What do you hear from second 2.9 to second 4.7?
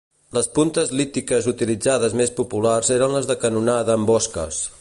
eren les de cantonada amb osques.